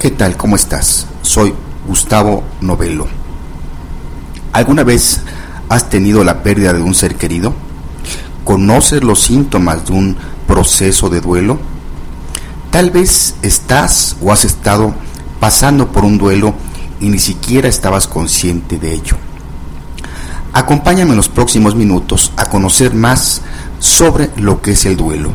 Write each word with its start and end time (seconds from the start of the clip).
¿Qué 0.00 0.10
tal? 0.10 0.34
¿Cómo 0.38 0.56
estás? 0.56 1.06
Soy 1.20 1.52
Gustavo 1.86 2.42
Novelo. 2.62 3.06
¿Alguna 4.54 4.82
vez 4.82 5.20
has 5.68 5.90
tenido 5.90 6.24
la 6.24 6.42
pérdida 6.42 6.72
de 6.72 6.80
un 6.80 6.94
ser 6.94 7.16
querido? 7.16 7.52
¿Conoces 8.42 9.04
los 9.04 9.20
síntomas 9.20 9.84
de 9.84 9.92
un 9.92 10.16
proceso 10.46 11.10
de 11.10 11.20
duelo? 11.20 11.58
Tal 12.70 12.90
vez 12.90 13.34
estás 13.42 14.16
o 14.22 14.32
has 14.32 14.46
estado 14.46 14.94
pasando 15.38 15.92
por 15.92 16.06
un 16.06 16.16
duelo 16.16 16.54
y 16.98 17.10
ni 17.10 17.18
siquiera 17.18 17.68
estabas 17.68 18.08
consciente 18.08 18.78
de 18.78 18.94
ello. 18.94 19.18
Acompáñame 20.54 21.10
en 21.10 21.18
los 21.18 21.28
próximos 21.28 21.74
minutos 21.74 22.32
a 22.38 22.46
conocer 22.46 22.94
más 22.94 23.42
sobre 23.80 24.30
lo 24.36 24.62
que 24.62 24.70
es 24.70 24.86
el 24.86 24.96
duelo. 24.96 25.34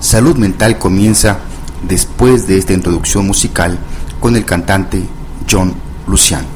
Salud 0.00 0.34
Mental 0.36 0.80
comienza 0.80 1.38
después 1.82 2.46
de 2.46 2.58
esta 2.58 2.72
introducción 2.72 3.26
musical 3.26 3.78
con 4.20 4.36
el 4.36 4.44
cantante 4.44 5.02
John 5.50 5.74
Luciano. 6.06 6.51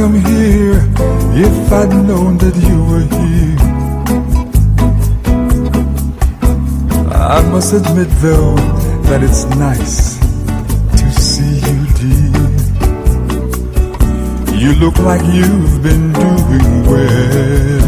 Come 0.00 0.18
here 0.32 0.80
if 1.46 1.70
I'd 1.70 1.92
known 2.08 2.38
that 2.38 2.56
you 2.68 2.78
were 2.90 3.06
here. 3.16 3.58
I 7.12 7.42
must 7.52 7.74
admit 7.74 8.08
though 8.22 8.54
that 9.08 9.20
it's 9.22 9.44
nice 9.68 10.16
to 10.98 11.06
see 11.28 11.54
you, 11.66 11.78
dear. 12.00 12.48
You 14.62 14.70
look 14.80 14.96
like 15.00 15.22
you've 15.36 15.82
been 15.82 16.12
doing 16.14 16.70
well. 16.90 17.80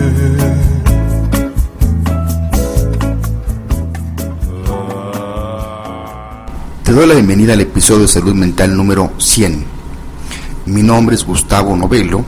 Te 6.84 6.92
doy 6.92 7.06
la 7.06 7.14
bienvenida 7.14 7.54
al 7.54 7.60
episodio 7.60 8.02
de 8.02 8.08
Salud 8.08 8.34
Mental 8.34 8.76
número 8.76 9.12
100 9.16 9.71
mi 10.66 10.82
nombre 10.82 11.16
es 11.16 11.24
Gustavo 11.24 11.76
Novelo 11.76 12.24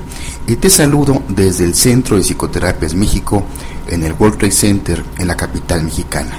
y 0.47 0.57
te 0.57 0.69
saludo 0.69 1.23
desde 1.29 1.65
el 1.65 1.75
Centro 1.75 2.17
de 2.17 2.25
Psicoterapias 2.25 2.95
México 2.95 3.45
en 3.89 4.03
el 4.03 4.15
World 4.15 4.39
Trade 4.39 4.53
Center 4.53 5.05
en 5.19 5.29
la 5.29 5.37
capital 5.37 5.85
mexicana. 5.85 6.33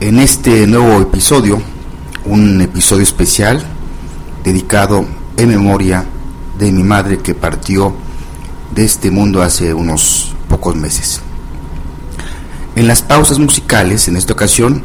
En 0.00 0.18
este 0.18 0.66
nuevo 0.66 1.00
episodio, 1.00 1.60
un 2.24 2.60
episodio 2.60 3.02
especial 3.02 3.64
dedicado 4.42 5.06
en 5.36 5.48
memoria 5.48 6.04
de 6.58 6.72
mi 6.72 6.82
madre 6.82 7.18
que 7.18 7.34
partió 7.34 7.94
de 8.74 8.84
este 8.84 9.10
mundo 9.10 9.42
hace 9.42 9.72
unos 9.72 10.34
pocos 10.48 10.76
meses. 10.76 11.20
En 12.74 12.86
las 12.86 13.02
pausas 13.02 13.38
musicales, 13.38 14.08
en 14.08 14.16
esta 14.16 14.32
ocasión, 14.32 14.82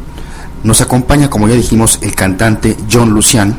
nos 0.63 0.81
acompaña, 0.81 1.29
como 1.29 1.47
ya 1.47 1.55
dijimos, 1.55 1.99
el 2.01 2.15
cantante 2.15 2.77
John 2.89 3.09
Lucian, 3.09 3.57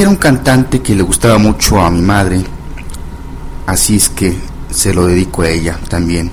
era 0.00 0.08
un 0.08 0.16
cantante 0.16 0.82
que 0.82 0.94
le 0.94 1.02
gustaba 1.02 1.38
mucho 1.38 1.80
a 1.80 1.90
mi 1.90 2.00
madre, 2.00 2.42
así 3.66 3.96
es 3.96 4.08
que 4.08 4.36
se 4.70 4.92
lo 4.92 5.06
dedico 5.06 5.42
a 5.42 5.48
ella 5.48 5.78
también. 5.88 6.30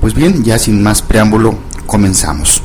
Pues 0.00 0.14
bien, 0.14 0.42
ya 0.42 0.58
sin 0.58 0.82
más 0.82 1.02
preámbulo, 1.02 1.58
comenzamos. 1.86 2.62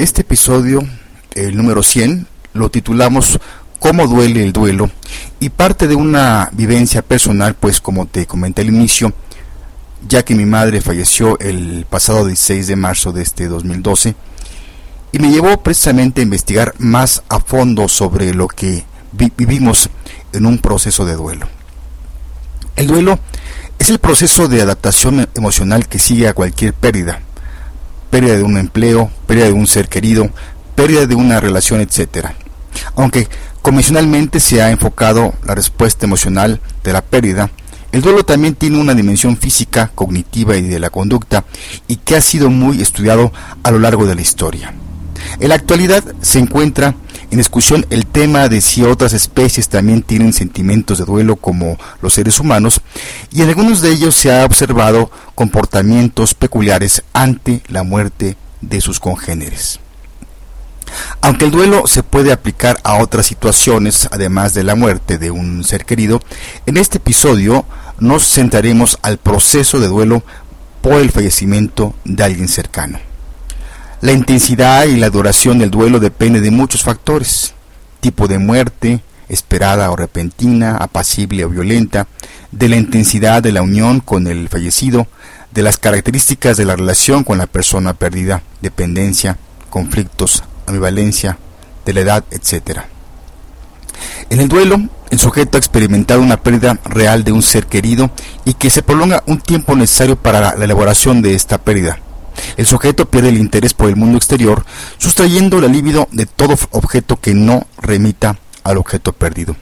Este 0.00 0.22
episodio, 0.22 0.82
el 1.34 1.54
número 1.54 1.82
100, 1.82 2.26
lo 2.54 2.70
titulamos 2.70 3.38
¿Cómo 3.78 4.06
duele 4.06 4.42
el 4.42 4.50
duelo? 4.50 4.90
Y 5.40 5.50
parte 5.50 5.86
de 5.88 5.94
una 5.94 6.48
vivencia 6.52 7.02
personal, 7.02 7.54
pues 7.54 7.82
como 7.82 8.06
te 8.06 8.24
comenté 8.24 8.62
al 8.62 8.68
inicio, 8.68 9.12
ya 10.08 10.24
que 10.24 10.34
mi 10.34 10.46
madre 10.46 10.80
falleció 10.80 11.38
el 11.38 11.84
pasado 11.84 12.24
16 12.24 12.68
de 12.68 12.76
marzo 12.76 13.12
de 13.12 13.20
este 13.20 13.46
2012, 13.48 14.14
y 15.12 15.18
me 15.18 15.30
llevó 15.30 15.62
precisamente 15.62 16.22
a 16.22 16.24
investigar 16.24 16.72
más 16.78 17.22
a 17.28 17.38
fondo 17.38 17.86
sobre 17.86 18.32
lo 18.32 18.48
que 18.48 18.86
vivimos 19.12 19.90
en 20.32 20.46
un 20.46 20.60
proceso 20.60 21.04
de 21.04 21.16
duelo. 21.16 21.46
El 22.74 22.86
duelo 22.86 23.18
es 23.78 23.90
el 23.90 23.98
proceso 23.98 24.48
de 24.48 24.62
adaptación 24.62 25.28
emocional 25.34 25.88
que 25.88 25.98
sigue 25.98 26.26
a 26.26 26.32
cualquier 26.32 26.72
pérdida, 26.72 27.20
pérdida 28.10 28.36
de 28.36 28.42
un 28.42 28.58
empleo, 28.58 29.10
pérdida 29.26 29.46
de 29.46 29.52
un 29.52 29.66
ser 29.66 29.88
querido, 29.88 30.30
pérdida 30.74 31.06
de 31.06 31.14
una 31.14 31.40
relación, 31.40 31.80
etc. 31.80 32.28
Aunque 32.96 33.28
convencionalmente 33.62 34.40
se 34.40 34.62
ha 34.62 34.70
enfocado 34.70 35.34
la 35.44 35.54
respuesta 35.54 36.06
emocional 36.06 36.60
de 36.82 36.92
la 36.92 37.02
pérdida, 37.02 37.50
el 37.92 38.02
duelo 38.02 38.24
también 38.24 38.54
tiene 38.54 38.78
una 38.78 38.94
dimensión 38.94 39.36
física, 39.36 39.90
cognitiva 39.94 40.56
y 40.56 40.62
de 40.62 40.78
la 40.78 40.90
conducta 40.90 41.44
y 41.88 41.96
que 41.96 42.16
ha 42.16 42.20
sido 42.20 42.48
muy 42.48 42.80
estudiado 42.80 43.32
a 43.62 43.70
lo 43.70 43.80
largo 43.80 44.06
de 44.06 44.14
la 44.14 44.20
historia. 44.20 44.72
En 45.40 45.48
la 45.48 45.56
actualidad 45.56 46.04
se 46.20 46.38
encuentra 46.38 46.94
en 47.30 47.38
discusión 47.38 47.86
el 47.90 48.06
tema 48.06 48.48
de 48.48 48.60
si 48.60 48.82
otras 48.82 49.12
especies 49.12 49.68
también 49.68 50.02
tienen 50.02 50.32
sentimientos 50.32 50.98
de 50.98 51.04
duelo 51.04 51.36
como 51.36 51.78
los 52.02 52.14
seres 52.14 52.40
humanos 52.40 52.80
y 53.30 53.42
en 53.42 53.48
algunos 53.48 53.80
de 53.80 53.90
ellos 53.90 54.14
se 54.14 54.32
ha 54.32 54.44
observado 54.44 55.10
comportamientos 55.34 56.34
peculiares 56.34 57.02
ante 57.12 57.62
la 57.68 57.84
muerte 57.84 58.36
de 58.60 58.80
sus 58.80 58.98
congéneres. 58.98 59.80
Aunque 61.20 61.44
el 61.44 61.52
duelo 61.52 61.86
se 61.86 62.02
puede 62.02 62.32
aplicar 62.32 62.80
a 62.82 62.96
otras 62.96 63.26
situaciones, 63.26 64.08
además 64.10 64.54
de 64.54 64.64
la 64.64 64.74
muerte 64.74 65.18
de 65.18 65.30
un 65.30 65.62
ser 65.62 65.84
querido, 65.84 66.20
en 66.66 66.76
este 66.76 66.98
episodio 66.98 67.64
nos 68.00 68.28
centraremos 68.28 68.98
al 69.02 69.18
proceso 69.18 69.78
de 69.78 69.86
duelo 69.86 70.24
por 70.80 70.94
el 70.94 71.10
fallecimiento 71.10 71.94
de 72.04 72.24
alguien 72.24 72.48
cercano. 72.48 73.09
La 74.02 74.12
intensidad 74.12 74.86
y 74.86 74.96
la 74.96 75.10
duración 75.10 75.58
del 75.58 75.70
duelo 75.70 76.00
depende 76.00 76.40
de 76.40 76.50
muchos 76.50 76.82
factores, 76.84 77.52
tipo 78.00 78.28
de 78.28 78.38
muerte, 78.38 79.02
esperada 79.28 79.90
o 79.90 79.96
repentina, 79.96 80.78
apacible 80.78 81.44
o 81.44 81.50
violenta, 81.50 82.06
de 82.50 82.70
la 82.70 82.76
intensidad 82.76 83.42
de 83.42 83.52
la 83.52 83.60
unión 83.60 84.00
con 84.00 84.26
el 84.26 84.48
fallecido, 84.48 85.06
de 85.50 85.62
las 85.62 85.76
características 85.76 86.56
de 86.56 86.64
la 86.64 86.76
relación 86.76 87.24
con 87.24 87.36
la 87.36 87.46
persona 87.46 87.92
perdida, 87.92 88.40
dependencia, 88.62 89.36
conflictos, 89.68 90.44
ambivalencia, 90.66 91.36
de 91.84 91.92
la 91.92 92.00
edad, 92.00 92.24
etc. 92.30 92.80
En 94.30 94.40
el 94.40 94.48
duelo, 94.48 94.80
el 95.10 95.18
sujeto 95.18 95.58
ha 95.58 95.60
experimentado 95.60 96.22
una 96.22 96.42
pérdida 96.42 96.78
real 96.86 97.22
de 97.22 97.32
un 97.32 97.42
ser 97.42 97.66
querido 97.66 98.10
y 98.46 98.54
que 98.54 98.70
se 98.70 98.82
prolonga 98.82 99.22
un 99.26 99.42
tiempo 99.42 99.76
necesario 99.76 100.16
para 100.16 100.56
la 100.56 100.64
elaboración 100.64 101.20
de 101.20 101.34
esta 101.34 101.58
pérdida 101.58 101.98
el 102.56 102.66
sujeto 102.66 103.08
pierde 103.10 103.30
el 103.30 103.38
interés 103.38 103.74
por 103.74 103.88
el 103.88 103.96
mundo 103.96 104.16
exterior, 104.16 104.64
sustrayendo 104.98 105.60
la 105.60 105.68
libido 105.68 106.08
de 106.12 106.26
todo 106.26 106.56
objeto 106.70 107.20
que 107.20 107.34
no 107.34 107.66
remita 107.78 108.38
al 108.64 108.78
objeto 108.78 109.12
perdido. 109.12 109.56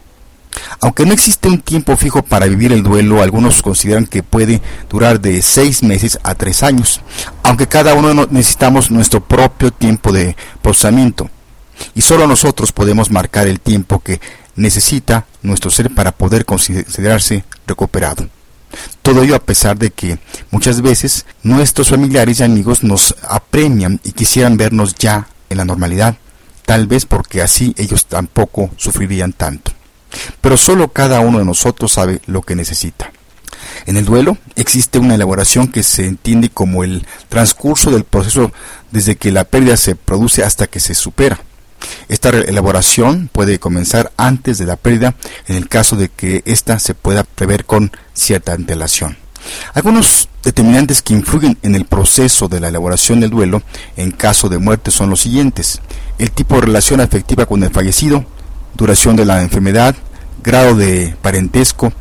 Aunque 0.81 1.07
no 1.07 1.13
existe 1.13 1.49
un 1.49 1.61
tiempo 1.61 1.97
fijo 1.97 2.23
para 2.23 2.47
vivir 2.47 2.73
el 2.73 2.83
duelo, 2.83 3.23
algunos 3.23 3.63
consideran 3.63 4.07
que 4.07 4.23
puede 4.23 4.61
durar 4.91 5.21
de 5.21 5.43
seis 5.43 5.83
meses 5.83 6.19
a 6.23 6.35
tres 6.35 6.63
años, 6.63 7.01
aunque 7.43 7.67
cada 7.67 7.95
uno 7.95 8.27
necesitamos 8.31 8.91
nuestro 8.91 9.23
propio 9.23 9.71
tiempo 9.73 10.13
de 10.13 10.37
procesamiento. 10.63 11.31
Y 11.95 12.01
solo 12.01 12.27
nosotros 12.27 12.73
podemos 12.73 13.11
marcar 13.11 13.47
el 13.47 13.61
tiempo 13.61 14.01
que 14.01 14.21
necesita 14.57 15.27
nuestro 15.43 15.71
ser 15.71 15.95
para 15.95 16.13
poder 16.13 16.45
considerarse 16.45 17.45
recuperado. 17.67 18.29
Todo 19.03 19.23
ello 19.23 19.35
a 19.35 19.45
pesar 19.45 19.79
de 19.79 19.91
que 19.91 20.19
muchas 20.51 20.83
veces 20.83 21.27
nuestros 21.43 21.89
familiares 21.89 22.41
y 22.41 22.43
amigos 22.43 22.83
nos 22.85 23.15
apremian 23.29 24.01
y 24.05 24.13
quisieran 24.13 24.57
vernos 24.57 24.95
ya 24.95 25.29
en 25.49 25.59
la 25.59 25.65
normalidad, 25.65 26.17
tal 26.67 26.87
vez 26.87 27.07
porque 27.07 27.41
así 27.41 27.75
ellos 27.79 28.07
tampoco 28.07 28.71
sufrirían 28.77 29.33
tanto. 29.33 29.73
Pero 30.41 30.57
solo 30.57 30.89
cada 30.89 31.21
uno 31.21 31.39
de 31.39 31.45
nosotros 31.45 31.93
sabe 31.93 32.21
lo 32.27 32.43
que 32.43 32.55
necesita. 32.55 33.13
En 33.87 33.97
el 33.97 34.05
duelo 34.05 34.37
existe 34.57 34.99
una 34.99 35.15
elaboración 35.15 35.69
que 35.69 35.83
se 35.83 36.07
entiende 36.07 36.51
como 36.51 36.85
el 36.85 37.07
transcurso 37.29 37.91
del 37.91 38.05
proceso 38.05 38.53
desde 38.91 39.17
que 39.17 39.33
la 39.33 39.45
pérdida 39.45 39.77
se 39.77 39.97
produce 39.97 40.43
hasta 40.43 40.67
que 40.67 40.81
se 40.81 40.95
supera. 40.95 41.41
Esta 42.09 42.31
elaboración 42.31 43.29
puede 43.33 43.59
comenzar 43.59 44.13
antes 44.17 44.59
de 44.59 44.67
la 44.67 44.77
pérdida 44.77 45.15
en 45.47 45.57
el 45.57 45.69
caso 45.69 45.97
de 45.97 46.09
que 46.09 46.43
ésta 46.47 46.79
se 46.79 46.95
pueda 46.95 47.25
prever 47.25 47.65
con 47.65 47.93
cierta 48.15 48.53
antelación. 48.53 49.17
Algunos 49.75 50.29
determinantes 50.43 51.03
que 51.03 51.15
influyen 51.15 51.59
en 51.63 51.75
el 51.75 51.85
proceso 51.85 52.49
de 52.49 52.61
la 52.61 52.69
elaboración 52.69 53.21
del 53.21 53.31
duelo 53.31 53.63
en 53.97 54.11
caso 54.11 54.49
de 54.49 54.59
muerte 54.59 54.91
son 54.91 55.11
los 55.11 55.21
siguientes. 55.21 55.81
El 56.19 56.31
tipo 56.31 56.57
de 56.57 56.63
relación 56.63 57.01
afectiva 57.01 57.47
con 57.47 57.63
el 57.63 57.71
fallecido, 57.71 58.25
duración 58.75 59.17
de 59.17 59.25
la 59.25 59.43
enfermedad, 59.43 59.95
grado 60.43 60.75
de 60.75 61.15
parentesco, 61.23 61.93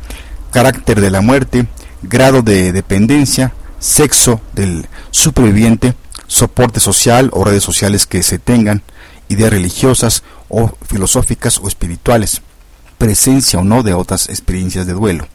carácter 0.50 1.00
de 1.00 1.10
la 1.10 1.20
muerte, 1.20 1.66
grado 2.02 2.42
de 2.42 2.72
dependencia, 2.72 3.52
sexo 3.78 4.40
del 4.54 4.86
superviviente, 5.10 5.94
soporte 6.26 6.80
social 6.80 7.30
o 7.32 7.44
redes 7.44 7.62
sociales 7.62 8.06
que 8.06 8.22
se 8.22 8.38
tengan, 8.38 8.82
ideas 9.28 9.50
religiosas 9.50 10.22
o 10.48 10.70
filosóficas 10.86 11.58
o 11.58 11.68
espirituales, 11.68 12.42
presencia 12.98 13.58
o 13.58 13.64
no 13.64 13.82
de 13.82 13.94
otras 13.94 14.28
experiencias 14.28 14.86
de 14.86 14.92
duelo. 14.92 15.28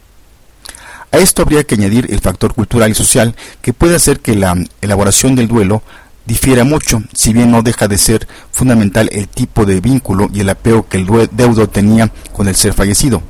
A 1.12 1.18
esto 1.18 1.42
habría 1.42 1.64
que 1.64 1.76
añadir 1.76 2.08
el 2.10 2.20
factor 2.20 2.54
cultural 2.54 2.90
y 2.90 2.94
social 2.94 3.36
que 3.62 3.72
puede 3.72 3.94
hacer 3.94 4.20
que 4.20 4.34
la 4.34 4.56
elaboración 4.80 5.36
del 5.36 5.46
duelo 5.46 5.82
difiera 6.26 6.64
mucho, 6.64 7.02
si 7.12 7.32
bien 7.32 7.50
no 7.50 7.62
deja 7.62 7.86
de 7.86 7.98
ser 7.98 8.26
fundamental 8.50 9.08
el 9.12 9.28
tipo 9.28 9.64
de 9.64 9.80
vínculo 9.80 10.28
y 10.32 10.40
el 10.40 10.48
apego 10.48 10.88
que 10.88 10.96
el 10.96 11.06
deudo 11.32 11.68
tenía 11.68 12.10
con 12.32 12.48
el 12.48 12.56
ser 12.56 12.72
fallecido. 12.72 13.22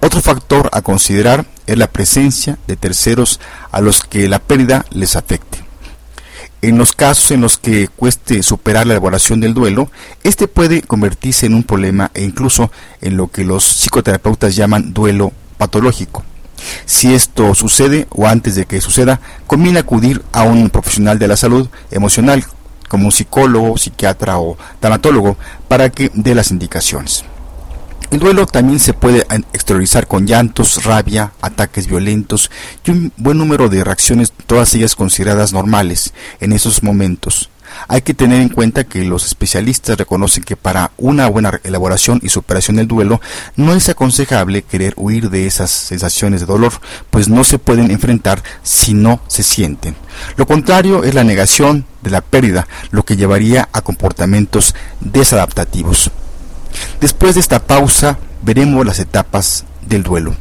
Otro 0.00 0.20
factor 0.20 0.68
a 0.72 0.82
considerar 0.82 1.46
es 1.66 1.78
la 1.78 1.86
presencia 1.86 2.58
de 2.66 2.76
terceros 2.76 3.40
a 3.72 3.80
los 3.80 4.04
que 4.04 4.28
la 4.28 4.38
pérdida 4.38 4.84
les 4.90 5.16
afecte. 5.16 5.53
En 6.64 6.78
los 6.78 6.92
casos 6.92 7.30
en 7.30 7.42
los 7.42 7.58
que 7.58 7.88
cueste 7.88 8.42
superar 8.42 8.86
la 8.86 8.94
elaboración 8.94 9.38
del 9.38 9.52
duelo, 9.52 9.90
este 10.22 10.48
puede 10.48 10.80
convertirse 10.80 11.44
en 11.44 11.52
un 11.52 11.62
problema 11.62 12.10
e 12.14 12.24
incluso 12.24 12.72
en 13.02 13.18
lo 13.18 13.28
que 13.28 13.44
los 13.44 13.64
psicoterapeutas 13.64 14.56
llaman 14.56 14.94
duelo 14.94 15.32
patológico. 15.58 16.24
Si 16.86 17.12
esto 17.12 17.54
sucede 17.54 18.06
o 18.08 18.26
antes 18.26 18.54
de 18.54 18.64
que 18.64 18.80
suceda, 18.80 19.20
conviene 19.46 19.80
acudir 19.80 20.22
a 20.32 20.44
un 20.44 20.70
profesional 20.70 21.18
de 21.18 21.28
la 21.28 21.36
salud 21.36 21.68
emocional, 21.90 22.42
como 22.88 23.04
un 23.04 23.12
psicólogo, 23.12 23.76
psiquiatra 23.76 24.38
o 24.38 24.56
tanatólogo, 24.80 25.36
para 25.68 25.90
que 25.90 26.10
dé 26.14 26.34
las 26.34 26.50
indicaciones. 26.50 27.26
El 28.14 28.20
duelo 28.20 28.46
también 28.46 28.78
se 28.78 28.92
puede 28.92 29.26
exteriorizar 29.52 30.06
con 30.06 30.24
llantos, 30.24 30.84
rabia, 30.84 31.32
ataques 31.40 31.88
violentos 31.88 32.48
y 32.84 32.92
un 32.92 33.12
buen 33.16 33.38
número 33.38 33.68
de 33.68 33.82
reacciones, 33.82 34.32
todas 34.46 34.72
ellas 34.74 34.94
consideradas 34.94 35.52
normales 35.52 36.14
en 36.38 36.52
esos 36.52 36.84
momentos. 36.84 37.50
Hay 37.88 38.02
que 38.02 38.14
tener 38.14 38.40
en 38.40 38.50
cuenta 38.50 38.84
que 38.84 39.04
los 39.04 39.26
especialistas 39.26 39.98
reconocen 39.98 40.44
que 40.44 40.54
para 40.54 40.92
una 40.96 41.26
buena 41.26 41.60
elaboración 41.64 42.20
y 42.22 42.28
superación 42.28 42.76
del 42.76 42.86
duelo 42.86 43.20
no 43.56 43.74
es 43.74 43.88
aconsejable 43.88 44.62
querer 44.62 44.94
huir 44.96 45.28
de 45.28 45.48
esas 45.48 45.72
sensaciones 45.72 46.38
de 46.38 46.46
dolor, 46.46 46.72
pues 47.10 47.28
no 47.28 47.42
se 47.42 47.58
pueden 47.58 47.90
enfrentar 47.90 48.44
si 48.62 48.94
no 48.94 49.22
se 49.26 49.42
sienten. 49.42 49.96
Lo 50.36 50.46
contrario 50.46 51.02
es 51.02 51.14
la 51.14 51.24
negación 51.24 51.84
de 52.00 52.10
la 52.10 52.20
pérdida, 52.20 52.68
lo 52.92 53.04
que 53.04 53.16
llevaría 53.16 53.68
a 53.72 53.80
comportamientos 53.80 54.76
desadaptativos. 55.00 56.12
Después 57.00 57.34
de 57.34 57.40
esta 57.40 57.60
pausa 57.60 58.18
veremos 58.42 58.84
las 58.84 58.98
etapas 58.98 59.64
del 59.82 60.02
duelo. 60.02 60.34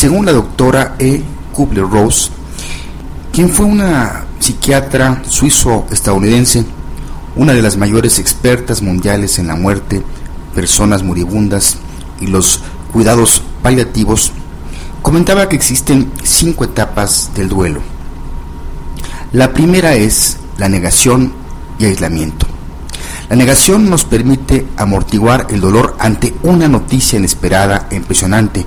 Según 0.00 0.24
la 0.24 0.32
doctora 0.32 0.94
E. 0.98 1.22
Kubler-Ross, 1.52 2.30
quien 3.34 3.50
fue 3.50 3.66
una 3.66 4.24
psiquiatra 4.38 5.22
suizo-estadounidense, 5.28 6.64
una 7.36 7.52
de 7.52 7.60
las 7.60 7.76
mayores 7.76 8.18
expertas 8.18 8.80
mundiales 8.80 9.38
en 9.38 9.48
la 9.48 9.56
muerte, 9.56 10.02
personas 10.54 11.02
moribundas 11.02 11.76
y 12.18 12.28
los 12.28 12.62
cuidados 12.94 13.42
paliativos, 13.62 14.32
comentaba 15.02 15.50
que 15.50 15.56
existen 15.56 16.10
cinco 16.22 16.64
etapas 16.64 17.32
del 17.34 17.50
duelo. 17.50 17.82
La 19.34 19.52
primera 19.52 19.96
es 19.96 20.38
la 20.56 20.70
negación 20.70 21.30
y 21.78 21.84
aislamiento. 21.84 22.46
La 23.28 23.36
negación 23.36 23.90
nos 23.90 24.06
permite 24.06 24.66
amortiguar 24.78 25.48
el 25.50 25.60
dolor 25.60 25.94
ante 25.98 26.32
una 26.42 26.68
noticia 26.68 27.18
inesperada 27.18 27.86
e 27.90 27.96
impresionante, 27.96 28.64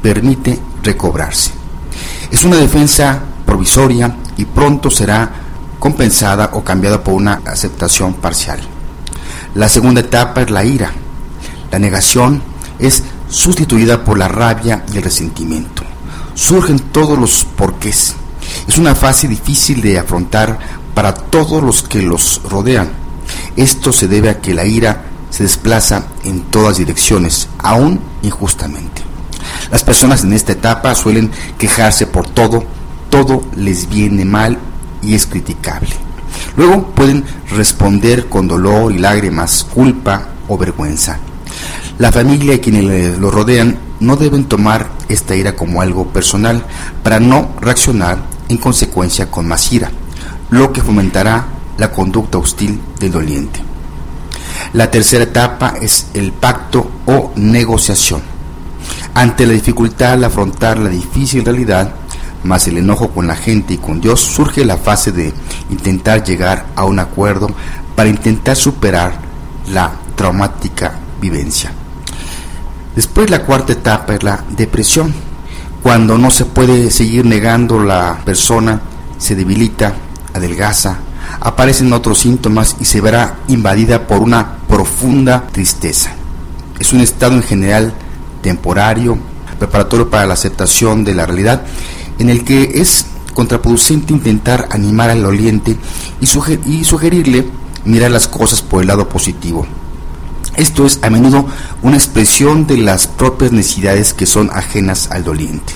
permite 0.00 0.67
recobrarse. 0.82 1.52
Es 2.30 2.44
una 2.44 2.56
defensa 2.56 3.20
provisoria 3.46 4.14
y 4.36 4.44
pronto 4.44 4.90
será 4.90 5.30
compensada 5.78 6.50
o 6.52 6.62
cambiada 6.62 7.02
por 7.02 7.14
una 7.14 7.40
aceptación 7.46 8.14
parcial. 8.14 8.60
La 9.54 9.68
segunda 9.68 10.00
etapa 10.00 10.42
es 10.42 10.50
la 10.50 10.64
ira. 10.64 10.92
La 11.70 11.78
negación 11.78 12.42
es 12.78 13.02
sustituida 13.28 14.04
por 14.04 14.18
la 14.18 14.28
rabia 14.28 14.84
y 14.92 14.98
el 14.98 15.02
resentimiento. 15.02 15.82
Surgen 16.34 16.78
todos 16.78 17.18
los 17.18 17.44
porqués. 17.44 18.14
Es 18.66 18.78
una 18.78 18.94
fase 18.94 19.28
difícil 19.28 19.80
de 19.80 19.98
afrontar 19.98 20.58
para 20.94 21.14
todos 21.14 21.62
los 21.62 21.82
que 21.82 22.02
los 22.02 22.40
rodean 22.48 23.08
esto 23.56 23.92
se 23.92 24.08
debe 24.08 24.30
a 24.30 24.40
que 24.40 24.54
la 24.54 24.64
ira 24.64 25.04
se 25.30 25.42
desplaza 25.42 26.04
en 26.24 26.42
todas 26.42 26.78
direcciones, 26.78 27.48
aún 27.58 28.00
injustamente. 28.22 29.02
Las 29.70 29.84
personas 29.84 30.24
en 30.24 30.32
esta 30.32 30.52
etapa 30.52 30.94
suelen 30.94 31.30
quejarse 31.58 32.06
por 32.06 32.28
todo, 32.28 32.64
todo 33.10 33.42
les 33.56 33.88
viene 33.88 34.24
mal 34.24 34.58
y 35.02 35.14
es 35.14 35.26
criticable. 35.26 35.90
Luego 36.56 36.86
pueden 36.88 37.24
responder 37.50 38.28
con 38.28 38.48
dolor 38.48 38.92
y 38.92 38.98
lágrimas, 38.98 39.64
culpa 39.64 40.28
o 40.48 40.56
vergüenza. 40.56 41.18
La 41.98 42.12
familia 42.12 42.54
y 42.54 42.58
quienes 42.60 43.18
lo 43.18 43.30
rodean 43.30 43.78
no 44.00 44.16
deben 44.16 44.44
tomar 44.44 44.88
esta 45.08 45.34
ira 45.34 45.56
como 45.56 45.82
algo 45.82 46.06
personal 46.08 46.64
para 47.02 47.18
no 47.18 47.54
reaccionar 47.60 48.18
en 48.48 48.56
consecuencia 48.58 49.30
con 49.30 49.48
más 49.48 49.72
ira, 49.72 49.90
lo 50.50 50.72
que 50.72 50.82
fomentará 50.82 51.46
la 51.76 51.90
conducta 51.90 52.38
hostil 52.38 52.80
del 52.98 53.12
doliente. 53.12 53.60
La 54.72 54.90
tercera 54.90 55.24
etapa 55.24 55.74
es 55.80 56.06
el 56.14 56.32
pacto 56.32 56.90
o 57.06 57.32
negociación. 57.36 58.37
Ante 59.14 59.46
la 59.46 59.52
dificultad 59.52 60.12
al 60.12 60.24
afrontar 60.24 60.78
la 60.78 60.88
difícil 60.88 61.44
realidad, 61.44 61.92
más 62.44 62.68
el 62.68 62.78
enojo 62.78 63.10
con 63.10 63.26
la 63.26 63.36
gente 63.36 63.74
y 63.74 63.78
con 63.78 64.00
Dios, 64.00 64.20
surge 64.20 64.64
la 64.64 64.76
fase 64.76 65.12
de 65.12 65.32
intentar 65.70 66.22
llegar 66.22 66.66
a 66.76 66.84
un 66.84 66.98
acuerdo 66.98 67.48
para 67.96 68.08
intentar 68.08 68.56
superar 68.56 69.18
la 69.72 69.92
traumática 70.14 70.94
vivencia. 71.20 71.72
Después 72.94 73.30
la 73.30 73.42
cuarta 73.42 73.72
etapa 73.72 74.14
es 74.14 74.22
la 74.22 74.44
depresión. 74.56 75.12
Cuando 75.82 76.18
no 76.18 76.30
se 76.30 76.44
puede 76.44 76.90
seguir 76.90 77.24
negando 77.24 77.78
la 77.78 78.18
persona, 78.24 78.80
se 79.18 79.34
debilita 79.34 79.94
adelgaza, 80.34 80.98
aparecen 81.40 81.92
otros 81.92 82.18
síntomas 82.18 82.76
y 82.80 82.84
se 82.84 83.00
verá 83.00 83.36
invadida 83.48 84.06
por 84.06 84.20
una 84.20 84.58
profunda 84.68 85.46
tristeza. 85.52 86.12
Es 86.78 86.92
un 86.92 87.00
estado 87.00 87.34
en 87.34 87.42
general 87.42 87.94
temporario, 88.48 89.18
preparatorio 89.58 90.08
para 90.08 90.26
la 90.26 90.32
aceptación 90.32 91.04
de 91.04 91.14
la 91.14 91.26
realidad, 91.26 91.64
en 92.18 92.30
el 92.30 92.44
que 92.44 92.80
es 92.80 93.04
contraproducente 93.34 94.14
intentar 94.14 94.68
animar 94.70 95.10
al 95.10 95.22
doliente 95.22 95.76
y, 96.20 96.70
y 96.70 96.84
sugerirle 96.84 97.46
mirar 97.84 98.10
las 98.10 98.26
cosas 98.26 98.62
por 98.62 98.80
el 98.80 98.88
lado 98.88 99.06
positivo. 99.06 99.66
Esto 100.56 100.86
es 100.86 100.98
a 101.02 101.10
menudo 101.10 101.46
una 101.82 101.96
expresión 101.96 102.66
de 102.66 102.78
las 102.78 103.06
propias 103.06 103.52
necesidades 103.52 104.14
que 104.14 104.26
son 104.26 104.50
ajenas 104.52 105.10
al 105.10 105.24
doliente. 105.24 105.74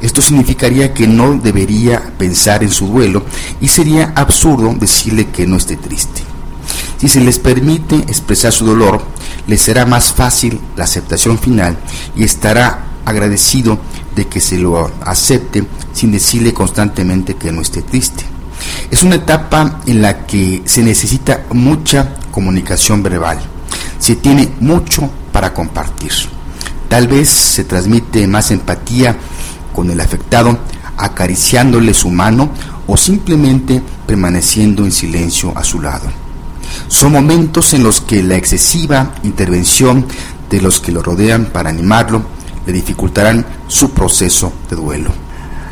Esto 0.00 0.22
significaría 0.22 0.94
que 0.94 1.08
no 1.08 1.34
debería 1.34 2.12
pensar 2.18 2.62
en 2.62 2.70
su 2.70 2.86
duelo 2.86 3.24
y 3.60 3.66
sería 3.66 4.12
absurdo 4.14 4.72
decirle 4.78 5.26
que 5.26 5.46
no 5.46 5.56
esté 5.56 5.76
triste. 5.76 6.25
Si 6.98 7.08
se 7.08 7.20
les 7.20 7.38
permite 7.38 7.96
expresar 7.96 8.52
su 8.52 8.64
dolor, 8.64 9.02
les 9.46 9.60
será 9.60 9.84
más 9.84 10.12
fácil 10.12 10.60
la 10.76 10.84
aceptación 10.84 11.38
final 11.38 11.76
y 12.16 12.24
estará 12.24 12.86
agradecido 13.04 13.78
de 14.14 14.26
que 14.26 14.40
se 14.40 14.58
lo 14.58 14.90
acepte 15.02 15.64
sin 15.92 16.10
decirle 16.10 16.54
constantemente 16.54 17.36
que 17.36 17.52
no 17.52 17.60
esté 17.60 17.82
triste. 17.82 18.24
Es 18.90 19.02
una 19.02 19.16
etapa 19.16 19.80
en 19.86 20.00
la 20.00 20.26
que 20.26 20.62
se 20.64 20.82
necesita 20.82 21.44
mucha 21.52 22.14
comunicación 22.30 23.02
verbal. 23.02 23.38
Se 23.98 24.16
tiene 24.16 24.48
mucho 24.60 25.10
para 25.32 25.52
compartir. 25.52 26.12
Tal 26.88 27.08
vez 27.08 27.28
se 27.28 27.64
transmite 27.64 28.26
más 28.26 28.50
empatía 28.50 29.16
con 29.74 29.90
el 29.90 30.00
afectado 30.00 30.58
acariciándole 30.96 31.92
su 31.92 32.10
mano 32.10 32.50
o 32.86 32.96
simplemente 32.96 33.82
permaneciendo 34.06 34.84
en 34.84 34.92
silencio 34.92 35.52
a 35.54 35.62
su 35.62 35.80
lado. 35.80 36.25
Son 36.88 37.12
momentos 37.12 37.74
en 37.74 37.82
los 37.82 38.00
que 38.00 38.22
la 38.22 38.36
excesiva 38.36 39.12
intervención 39.22 40.06
de 40.50 40.60
los 40.60 40.80
que 40.80 40.92
lo 40.92 41.02
rodean 41.02 41.46
para 41.46 41.70
animarlo 41.70 42.22
le 42.66 42.72
dificultarán 42.72 43.44
su 43.66 43.90
proceso 43.90 44.52
de 44.70 44.76
duelo. 44.76 45.10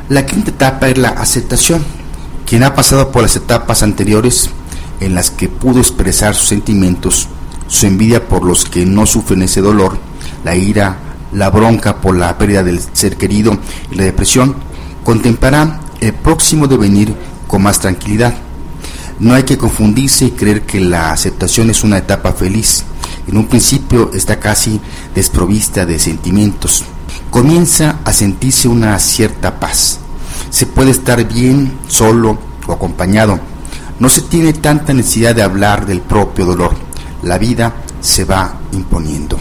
La 0.08 0.26
quinta 0.26 0.50
etapa 0.50 0.88
es 0.88 0.98
la 0.98 1.10
aceptación. 1.10 1.84
Quien 2.46 2.62
ha 2.62 2.74
pasado 2.74 3.10
por 3.10 3.22
las 3.22 3.36
etapas 3.36 3.82
anteriores 3.82 4.50
en 5.00 5.14
las 5.14 5.30
que 5.30 5.48
pudo 5.48 5.80
expresar 5.80 6.34
sus 6.34 6.48
sentimientos, 6.48 7.28
su 7.68 7.86
envidia 7.86 8.28
por 8.28 8.44
los 8.44 8.64
que 8.64 8.84
no 8.84 9.06
sufren 9.06 9.42
ese 9.42 9.60
dolor, 9.60 9.98
la 10.44 10.54
ira, 10.56 10.98
la 11.32 11.50
bronca 11.50 12.00
por 12.00 12.16
la 12.16 12.36
pérdida 12.36 12.62
del 12.62 12.80
ser 12.92 13.16
querido 13.16 13.58
y 13.90 13.94
la 13.94 14.04
depresión, 14.04 14.56
contemplará 15.04 15.80
el 16.00 16.12
próximo 16.12 16.66
devenir 16.66 17.14
con 17.46 17.62
más 17.62 17.80
tranquilidad. 17.80 18.34
No 19.20 19.34
hay 19.34 19.44
que 19.44 19.56
confundirse 19.56 20.26
y 20.26 20.30
creer 20.32 20.62
que 20.62 20.80
la 20.80 21.12
aceptación 21.12 21.70
es 21.70 21.84
una 21.84 21.98
etapa 21.98 22.32
feliz. 22.32 22.84
En 23.26 23.36
un 23.36 23.46
principio 23.46 24.10
está 24.12 24.40
casi 24.40 24.80
desprovista 25.14 25.86
de 25.86 25.98
sentimientos. 25.98 26.84
Comienza 27.30 28.00
a 28.04 28.12
sentirse 28.12 28.68
una 28.68 28.98
cierta 28.98 29.60
paz. 29.60 29.98
Se 30.50 30.66
puede 30.66 30.90
estar 30.90 31.26
bien 31.26 31.78
solo 31.88 32.38
o 32.66 32.72
acompañado. 32.72 33.38
No 33.98 34.08
se 34.08 34.22
tiene 34.22 34.52
tanta 34.52 34.92
necesidad 34.92 35.34
de 35.34 35.42
hablar 35.42 35.86
del 35.86 36.00
propio 36.00 36.44
dolor. 36.44 36.74
La 37.22 37.38
vida 37.38 37.74
se 38.00 38.24
va 38.24 38.58
imponiendo. 38.72 39.38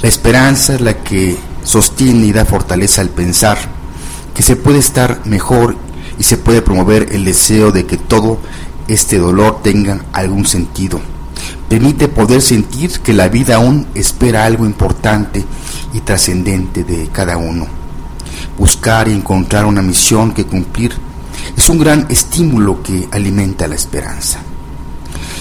La 0.00 0.08
esperanza 0.08 0.74
es 0.74 0.80
la 0.80 0.94
que 0.94 1.36
sostiene 1.64 2.26
y 2.26 2.32
da 2.32 2.44
fortaleza 2.44 3.00
al 3.00 3.10
pensar 3.10 3.58
que 4.34 4.42
se 4.42 4.56
puede 4.56 4.78
estar 4.78 5.20
mejor 5.24 5.76
y 6.20 6.22
se 6.22 6.36
puede 6.36 6.60
promover 6.60 7.08
el 7.12 7.24
deseo 7.24 7.72
de 7.72 7.86
que 7.86 7.96
todo 7.96 8.38
este 8.88 9.16
dolor 9.16 9.62
tenga 9.62 10.04
algún 10.12 10.44
sentido. 10.44 11.00
Permite 11.66 12.08
poder 12.08 12.42
sentir 12.42 13.00
que 13.00 13.14
la 13.14 13.28
vida 13.28 13.54
aún 13.54 13.86
espera 13.94 14.44
algo 14.44 14.66
importante 14.66 15.42
y 15.94 16.00
trascendente 16.00 16.84
de 16.84 17.08
cada 17.10 17.38
uno. 17.38 17.66
Buscar 18.58 19.08
y 19.08 19.12
encontrar 19.12 19.64
una 19.64 19.80
misión 19.80 20.32
que 20.32 20.44
cumplir 20.44 20.92
es 21.56 21.70
un 21.70 21.78
gran 21.78 22.04
estímulo 22.10 22.82
que 22.82 23.08
alimenta 23.10 23.66
la 23.66 23.76
esperanza. 23.76 24.40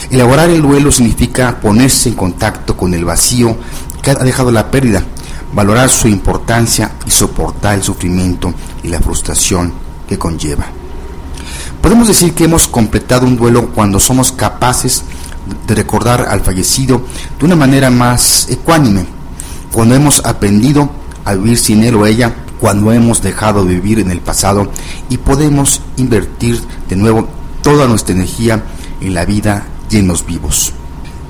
Elaborar 0.09 0.50
el 0.50 0.62
duelo 0.62 0.93
significa 0.93 1.59
ponerse 1.59 2.07
en 2.07 2.15
contacto 2.15 2.77
con 2.77 2.93
el 2.93 3.03
vacío 3.03 3.57
que 4.01 4.12
ha 4.12 4.15
dejado 4.15 4.50
la 4.50 4.71
pérdida, 4.71 5.03
valorar 5.53 5.89
su 5.89 6.07
importancia 6.07 6.93
y 7.05 7.12
soportar 7.12 7.75
el 7.75 7.83
sufrimiento 7.83 8.53
y 8.81 8.88
la 8.88 9.01
frustración 9.01 9.88
que 10.09 10.17
conlleva. 10.17 10.65
Podemos 11.81 12.07
decir 12.07 12.33
que 12.33 12.45
hemos 12.45 12.67
completado 12.67 13.25
un 13.25 13.37
duelo 13.37 13.69
cuando 13.69 13.99
somos 13.99 14.31
capaces 14.31 15.03
de 15.67 15.75
recordar 15.75 16.25
al 16.29 16.41
fallecido 16.41 17.03
de 17.39 17.45
una 17.45 17.55
manera 17.55 17.89
más 17.89 18.47
ecuánime, 18.49 19.05
cuando 19.71 19.95
hemos 19.95 20.25
aprendido 20.25 20.89
a 21.23 21.35
vivir 21.35 21.57
sin 21.57 21.83
él 21.83 21.95
o 21.95 22.05
ella, 22.05 22.33
cuando 22.59 22.91
hemos 22.91 23.21
dejado 23.21 23.63
de 23.63 23.75
vivir 23.75 23.99
en 23.99 24.11
el 24.11 24.19
pasado 24.19 24.71
y 25.09 25.17
podemos 25.17 25.81
invertir 25.95 26.61
de 26.89 26.95
nuevo 26.95 27.29
toda 27.61 27.87
nuestra 27.87 28.15
energía 28.15 28.63
en 28.99 29.13
la 29.13 29.25
vida 29.25 29.65
y 29.89 29.97
en 29.97 30.07
los 30.07 30.25
vivos. 30.25 30.73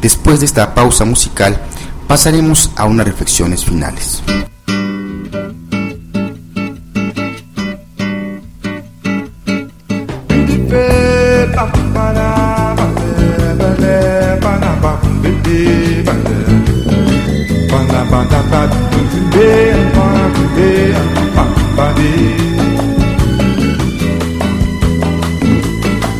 Después 0.01 0.39
de 0.39 0.45
esta 0.45 0.73
pausa 0.73 1.05
musical, 1.05 1.61
pasaremos 2.07 2.71
a 2.75 2.85
unas 2.85 3.05
reflexiones 3.05 3.65
finales. 3.65 4.23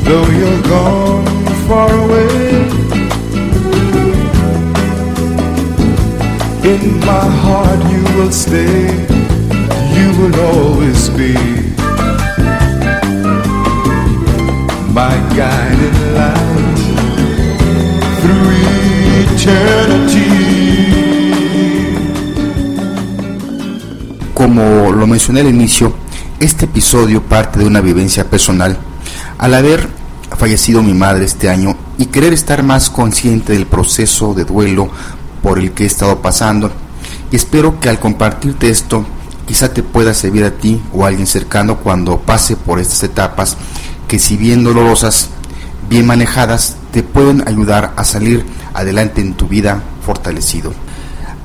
Though 0.06 0.30
you're 0.40 0.62
gone 0.64 1.26
far 1.68 1.92
away 2.04 2.50
In 6.64 7.00
my 7.00 7.28
heart 7.44 7.82
you 7.92 8.04
will 8.16 8.32
stay, 8.32 8.86
you 9.98 10.08
will 10.20 10.36
always 10.52 11.10
be 11.10 11.34
my 14.94 15.16
guiding 15.36 16.00
light 16.14 16.80
through 18.22 18.50
eternity. 19.24 20.49
Como 24.40 24.94
lo 24.94 25.06
mencioné 25.06 25.42
al 25.42 25.50
inicio, 25.50 25.94
este 26.40 26.64
episodio 26.64 27.22
parte 27.22 27.60
de 27.60 27.66
una 27.66 27.82
vivencia 27.82 28.30
personal. 28.30 28.78
Al 29.38 29.54
haber 29.54 29.90
fallecido 30.38 30.82
mi 30.82 30.94
madre 30.94 31.26
este 31.26 31.50
año 31.50 31.76
y 31.98 32.06
querer 32.06 32.32
estar 32.32 32.64
más 32.64 32.90
consciente 32.90 33.52
del 33.52 33.66
proceso 33.66 34.34
de 34.34 34.46
duelo 34.46 34.90
por 35.44 35.60
el 35.60 35.74
que 35.74 35.84
he 35.84 35.88
estado 35.88 36.22
pasando 36.22 36.72
y 37.34 37.36
espero 37.36 37.82
que 37.82 37.90
al 37.90 38.00
compartirte 38.00 38.70
esto 38.70 39.06
quizá 39.46 39.74
te 39.74 39.84
pueda 39.84 40.14
servir 40.14 40.46
a 40.46 40.52
ti 40.52 40.82
o 40.94 41.04
a 41.04 41.10
alguien 41.10 41.28
cercano 41.28 41.80
cuando 41.80 42.22
pase 42.22 42.56
por 42.56 42.80
estas 42.80 43.04
etapas 43.04 43.58
que 44.08 44.20
si 44.20 44.38
bien 44.38 44.64
dolorosas, 44.64 45.32
bien 45.90 46.08
manejadas, 46.08 46.78
te 46.94 47.04
pueden 47.04 47.46
ayudar 47.46 47.92
a 47.98 48.06
salir 48.06 48.46
adelante 48.74 49.20
en 49.20 49.34
tu 49.34 49.50
vida 49.50 49.84
fortalecido. 50.06 50.72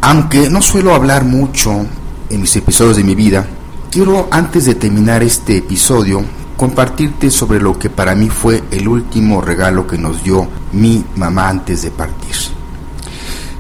Aunque 0.00 0.48
no 0.48 0.62
suelo 0.62 0.94
hablar 0.94 1.24
mucho 1.24 1.88
en 2.30 2.40
mis 2.40 2.56
episodios 2.56 2.96
de 2.96 3.04
mi 3.04 3.14
vida, 3.14 3.46
quiero 3.90 4.28
antes 4.30 4.64
de 4.64 4.74
terminar 4.74 5.22
este 5.22 5.58
episodio 5.58 6.24
compartirte 6.56 7.30
sobre 7.30 7.60
lo 7.60 7.78
que 7.78 7.90
para 7.90 8.14
mí 8.14 8.28
fue 8.28 8.62
el 8.70 8.88
último 8.88 9.40
regalo 9.40 9.86
que 9.86 9.98
nos 9.98 10.22
dio 10.22 10.48
mi 10.72 11.04
mamá 11.16 11.48
antes 11.48 11.82
de 11.82 11.90
partir. 11.90 12.34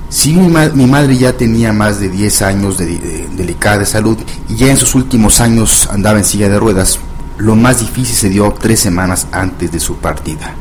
Si 0.08 0.32
mi, 0.32 0.86
madre 0.86 1.16
ya 1.16 1.36
tenía 1.36 1.72
más 1.72 1.98
de 1.98 2.08
10 2.08 2.42
años 2.42 2.78
de, 2.78 3.26
delicada 3.36 3.78
de 3.78 3.86
salud 3.86 4.16
y 4.48 4.54
ya 4.54 4.68
en 4.70 4.76
sus 4.76 4.94
últimos 4.94 5.40
años 5.40 5.88
andaba 5.90 6.18
en 6.18 6.24
silla 6.24 6.48
de 6.48 6.58
ruedas, 6.58 7.00
lo 7.36 7.56
más 7.56 7.80
difícil 7.80 8.14
se 8.14 8.28
dio 8.28 8.54
tres 8.60 8.78
semanas 8.78 9.26
antes 9.32 9.72
de 9.72 9.80
su 9.80 9.96
partida. 9.96 10.54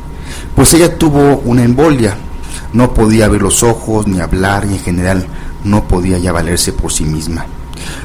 Pues 0.56 0.74
ella 0.74 0.98
tuvo 0.98 1.36
una 1.44 1.62
embolia, 1.62 2.16
no 2.72 2.94
podía 2.94 3.28
ver 3.28 3.42
los 3.42 3.62
ojos 3.62 4.08
ni 4.08 4.20
hablar 4.20 4.66
y 4.68 4.72
en 4.74 4.80
general 4.80 5.26
no 5.62 5.86
podía 5.86 6.18
ya 6.18 6.32
valerse 6.32 6.72
por 6.72 6.92
sí 6.92 7.04
misma, 7.04 7.46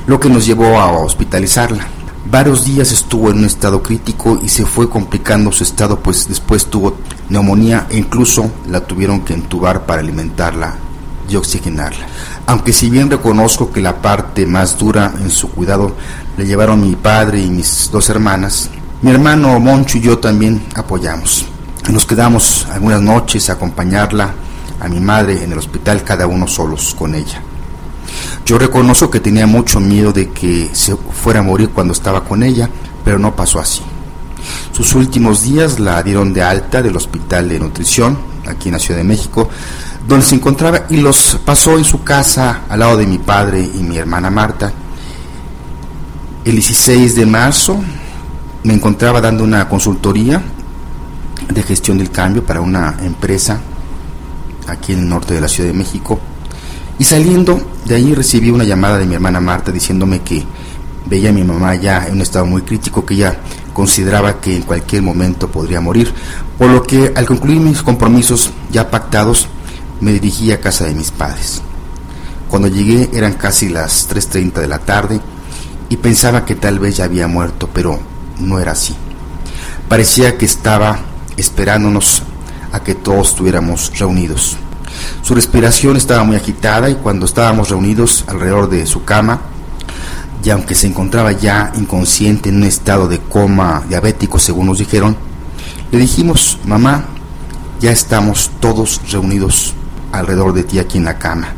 lo 0.08 0.20
que 0.20 0.30
nos 0.30 0.46
llevó 0.46 0.80
a 0.80 0.92
hospitalizarla. 0.92 1.88
Varios 2.30 2.66
días 2.66 2.92
estuvo 2.92 3.32
en 3.32 3.40
un 3.40 3.46
estado 3.46 3.82
crítico 3.82 4.40
y 4.44 4.50
se 4.50 4.66
fue 4.66 4.90
complicando 4.90 5.52
su 5.52 5.64
estado, 5.64 6.00
pues 6.00 6.28
después 6.28 6.68
tuvo 6.68 6.98
neumonía 7.30 7.88
e 7.90 7.98
incluso 7.98 8.52
la 8.68 8.82
tuvieron 8.82 9.22
que 9.22 9.34
entubar 9.34 9.86
para 9.86 10.02
alimentarla 10.02 10.76
y 11.28 11.36
oxigenarla. 11.36 12.06
Aunque 12.46 12.74
si 12.74 12.90
bien 12.90 13.10
reconozco 13.10 13.72
que 13.72 13.82
la 13.82 14.02
parte 14.02 14.46
más 14.46 14.78
dura 14.78 15.14
en 15.20 15.30
su 15.30 15.50
cuidado 15.50 15.96
le 16.38 16.46
llevaron 16.46 16.82
mi 16.82 16.96
padre 16.96 17.42
y 17.42 17.50
mis 17.50 17.90
dos 17.92 18.10
hermanas, 18.10 18.70
Mi 19.02 19.12
hermano 19.12 19.58
Moncho 19.62 19.98
y 19.98 20.02
yo 20.02 20.18
también 20.18 20.62
apoyamos. 20.76 21.46
Nos 21.90 22.06
quedamos 22.06 22.68
algunas 22.70 23.02
noches 23.02 23.50
a 23.50 23.54
acompañarla 23.54 24.34
a 24.78 24.90
mi 24.90 25.00
madre 25.00 25.42
en 25.42 25.54
el 25.54 25.58
hospital, 25.58 26.04
cada 26.04 26.28
uno 26.28 26.48
solos 26.48 26.94
con 27.00 27.16
ella. 27.16 27.42
Yo 28.46 28.58
reconozco 28.58 29.10
que 29.10 29.20
tenía 29.20 29.48
mucho 29.48 29.80
miedo 29.80 30.12
de 30.12 30.30
que 30.30 30.70
se 30.74 30.96
fuera 30.96 31.40
a 31.40 31.44
morir 31.44 31.70
cuando 31.70 31.94
estaba 31.94 32.24
con 32.24 32.44
ella, 32.44 32.70
pero 33.04 33.20
no 33.20 33.36
pasó 33.36 33.60
así. 33.60 33.82
Sus 34.72 34.94
últimos 34.96 35.44
días 35.44 35.80
la 35.80 36.02
dieron 36.04 36.34
de 36.34 36.42
alta 36.42 36.82
del 36.82 36.96
hospital 36.96 37.50
de 37.50 37.60
nutrición, 37.60 38.18
aquí 38.48 38.70
en 38.70 38.74
la 38.74 38.80
Ciudad 38.80 39.00
de 39.00 39.04
México, 39.04 39.50
donde 40.08 40.26
se 40.26 40.36
encontraba 40.36 40.86
y 40.90 40.98
los 40.98 41.40
pasó 41.46 41.78
en 41.78 41.84
su 41.84 42.04
casa 42.04 42.62
al 42.70 42.80
lado 42.80 42.98
de 42.98 43.06
mi 43.06 43.18
padre 43.18 43.62
y 43.62 43.84
mi 43.84 43.98
hermana 43.98 44.30
Marta. 44.30 44.72
El 46.46 46.54
16 46.54 47.16
de 47.16 47.26
marzo 47.26 47.80
me 48.64 48.74
encontraba 48.74 49.22
dando 49.22 49.44
una 49.44 49.68
consultoría 49.68 50.42
de 51.48 51.64
gestión 51.64 51.98
del 51.98 52.12
cambio 52.12 52.44
para 52.44 52.62
una 52.62 52.98
empresa 53.02 53.60
aquí 54.68 54.94
en 54.94 55.00
el 55.00 55.10
norte 55.10 55.34
de 55.34 55.42
la 55.42 55.48
Ciudad 55.48 55.70
de 55.70 55.78
México. 55.78 56.20
Y 57.00 57.06
saliendo 57.06 57.60
de 57.86 57.96
ahí 57.96 58.14
recibí 58.14 58.52
una 58.52 58.66
llamada 58.66 58.98
de 58.98 59.06
mi 59.06 59.16
hermana 59.16 59.40
Marta 59.40 59.72
diciéndome 59.72 60.20
que 60.20 60.44
veía 61.06 61.30
a 61.30 61.34
mi 61.34 61.44
mamá 61.44 61.76
ya 61.76 62.06
en 62.06 62.14
un 62.14 62.22
estado 62.22 62.46
muy 62.46 62.62
crítico, 62.62 63.06
que 63.06 63.16
ella 63.16 63.40
consideraba 63.74 64.42
que 64.42 64.58
en 64.58 64.64
cualquier 64.64 65.02
momento 65.02 65.50
podría 65.50 65.80
morir, 65.80 66.14
por 66.58 66.70
lo 66.70 66.84
que 66.84 67.14
al 67.16 67.26
concluir 67.26 67.62
mis 67.62 67.82
compromisos 67.82 68.52
ya 68.70 68.92
pactados, 68.92 69.48
me 70.02 70.12
dirigí 70.12 70.52
a 70.52 70.60
casa 70.60 70.86
de 70.86 70.94
mis 70.94 71.12
padres. 71.12 71.62
Cuando 72.50 72.68
llegué 72.68 73.10
eran 73.14 73.34
casi 73.34 73.70
las 73.70 74.10
3.30 74.10 74.54
de 74.60 74.68
la 74.68 74.80
tarde 74.80 75.22
y 75.88 75.98
pensaba 75.98 76.46
que 76.46 76.56
tal 76.56 76.80
vez 76.80 76.98
ya 76.98 77.06
había 77.06 77.28
muerto, 77.28 77.70
pero 77.74 78.00
no 78.40 78.60
era 78.60 78.74
así. 78.74 78.96
Parecía 79.88 80.38
que 80.38 80.46
estaba 80.46 81.00
esperándonos 81.38 82.24
a 82.72 82.84
que 82.84 82.96
todos 82.96 83.30
estuviéramos 83.30 83.98
reunidos. 83.98 84.58
Su 85.22 85.36
respiración 85.36 85.98
estaba 85.98 86.24
muy 86.24 86.36
agitada 86.36 86.90
y 86.90 86.96
cuando 86.96 87.26
estábamos 87.26 87.70
reunidos 87.70 88.24
alrededor 88.28 88.70
de 88.70 88.86
su 88.86 89.04
cama, 89.04 89.42
y 90.44 90.50
aunque 90.50 90.76
se 90.76 90.88
encontraba 90.88 91.32
ya 91.34 91.72
inconsciente 91.76 92.50
en 92.50 92.58
un 92.58 92.64
estado 92.64 93.08
de 93.08 93.20
coma 93.20 93.84
diabético, 93.88 94.40
según 94.40 94.68
nos 94.68 94.80
dijeron, 94.80 95.18
le 95.92 96.00
dijimos, 96.00 96.58
mamá, 96.66 97.06
ya 97.80 97.92
estamos 97.92 98.52
todos 98.60 99.02
reunidos 99.12 99.74
alrededor 100.12 100.54
de 100.54 100.64
ti 100.64 100.80
aquí 100.80 100.98
en 100.98 101.06
la 101.06 101.18
cama. 101.18 101.54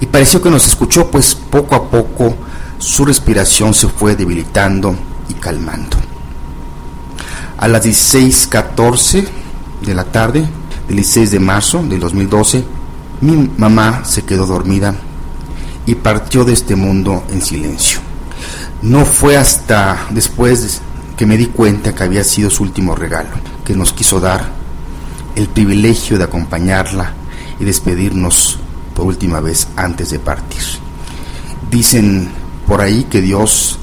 Y 0.00 0.06
pareció 0.06 0.42
que 0.42 0.50
nos 0.50 0.66
escuchó, 0.66 1.10
pues 1.10 1.34
poco 1.34 1.74
a 1.74 1.90
poco 1.90 2.34
su 2.78 3.04
respiración 3.04 3.72
se 3.72 3.88
fue 3.88 4.16
debilitando 4.16 4.94
y 5.28 5.34
calmando. 5.34 5.96
A 7.58 7.68
las 7.68 7.84
16.14 7.84 9.26
de 9.82 9.94
la 9.94 10.04
tarde 10.04 10.46
del 10.88 10.96
16 10.96 11.30
de 11.30 11.40
marzo 11.40 11.82
del 11.82 12.00
2012, 12.00 12.64
mi 13.20 13.50
mamá 13.56 14.04
se 14.04 14.22
quedó 14.22 14.46
dormida 14.46 14.94
y 15.86 15.94
partió 15.94 16.44
de 16.44 16.52
este 16.52 16.76
mundo 16.76 17.24
en 17.30 17.42
silencio. 17.42 18.00
No 18.82 19.04
fue 19.04 19.36
hasta 19.36 20.06
después 20.10 20.80
que 21.16 21.26
me 21.26 21.36
di 21.36 21.46
cuenta 21.46 21.94
que 21.94 22.02
había 22.02 22.24
sido 22.24 22.50
su 22.50 22.62
último 22.62 22.94
regalo, 22.94 23.30
que 23.64 23.74
nos 23.74 23.92
quiso 23.92 24.20
dar 24.20 24.50
el 25.36 25.48
privilegio 25.48 26.18
de 26.18 26.24
acompañarla 26.24 27.12
y 27.58 27.64
despedirnos 27.64 28.58
por 28.94 29.06
última 29.06 29.40
vez 29.40 29.68
antes 29.76 30.10
de 30.10 30.18
partir. 30.18 30.62
Dicen 31.70 32.28
por 32.66 32.80
ahí 32.80 33.04
que 33.04 33.20
Dios 33.20 33.78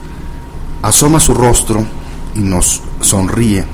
asoma 0.82 1.20
su 1.20 1.34
rostro 1.34 1.86
y 2.36 2.40
nos 2.40 2.82
sonríe 3.02 3.66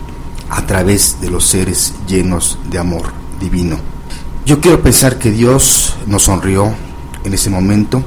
a 0.50 0.66
través 0.66 1.20
de 1.22 1.30
los 1.30 1.46
seres 1.46 1.94
llenos 2.08 2.58
de 2.70 2.80
amor 2.80 3.12
divino. 3.40 3.97
Yo 4.48 4.62
quiero 4.62 4.82
pensar 4.82 5.20
que 5.20 5.30
Dios 5.30 5.98
nos 6.06 6.24
sonrió 6.24 6.74
en 7.26 7.34
ese 7.34 7.50
momento 7.50 8.02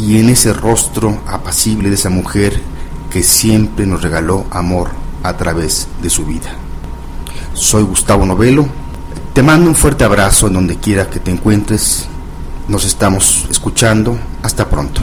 y 0.00 0.18
en 0.18 0.30
ese 0.30 0.52
rostro 0.52 1.20
apacible 1.28 1.90
de 1.90 1.94
esa 1.94 2.10
mujer 2.10 2.60
que 3.08 3.22
siempre 3.22 3.86
nos 3.86 4.02
regaló 4.02 4.46
amor 4.50 4.88
a 5.22 5.36
través 5.36 5.86
de 6.02 6.10
su 6.10 6.26
vida. 6.26 6.50
Soy 7.54 7.84
Gustavo 7.84 8.26
Novelo, 8.26 8.66
te 9.32 9.44
mando 9.44 9.68
un 9.70 9.76
fuerte 9.76 10.02
abrazo 10.02 10.48
en 10.48 10.54
donde 10.54 10.74
quiera 10.74 11.08
que 11.08 11.20
te 11.20 11.30
encuentres, 11.30 12.08
nos 12.66 12.84
estamos 12.84 13.46
escuchando, 13.48 14.18
hasta 14.42 14.68
pronto. 14.68 15.02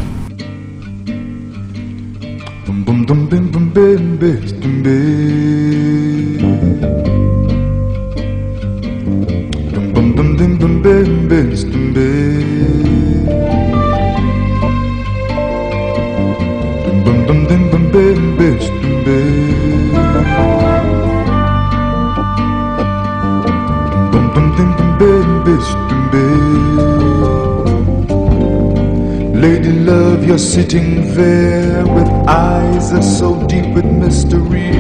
Lady 29.36 29.72
love, 29.72 30.26
you're 30.26 30.40
sitting 30.40 31.14
there 31.14 31.86
with 31.86 32.08
eyes 32.28 32.92
as 32.94 33.20
so 33.20 33.46
deep 33.48 33.68
with 33.76 33.86
mystery 33.86 34.72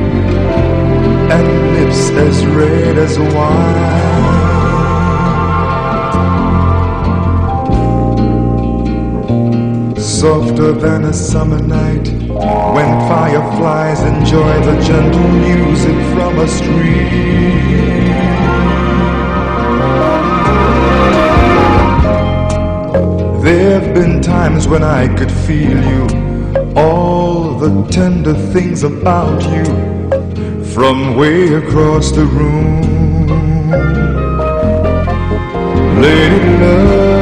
and 1.29 1.47
lips 1.75 2.09
as 2.09 2.45
red 2.47 2.97
as 2.97 3.19
wine. 3.19 4.32
Softer 10.23 10.71
than 10.71 11.03
a 11.03 11.11
summer 11.11 11.59
night 11.59 12.07
when 12.07 12.89
fireflies 13.09 13.99
enjoy 14.03 14.53
the 14.61 14.81
gentle 14.81 15.27
music 15.27 15.97
from 16.13 16.39
a 16.39 16.47
stream. 16.47 17.09
There 23.43 23.81
have 23.81 23.93
been 23.93 24.21
times 24.21 24.65
when 24.65 24.81
I 24.81 25.13
could 25.13 25.29
feel 25.29 25.77
you, 25.91 26.07
all 26.77 27.57
the 27.59 27.85
tender 27.91 28.33
things 28.53 28.83
about 28.83 29.43
you, 29.53 29.65
from 30.73 31.17
way 31.17 31.53
across 31.55 32.13
the 32.13 32.23
room. 32.23 32.81
Lady 36.01 36.57
love, 36.63 37.12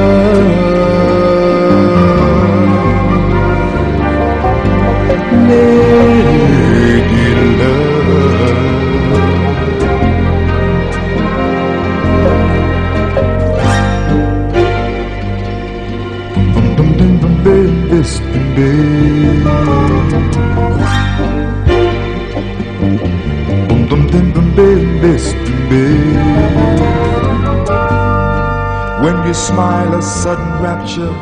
a 30.01 30.03
sudden 30.03 30.63
rapture. 30.63 31.13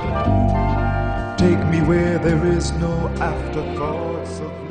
Take 1.37 1.59
me 1.67 1.81
where 1.81 2.17
there 2.17 2.45
is 2.45 2.71
no 2.73 3.09
afterthoughts 3.19 4.39
of 4.39 4.68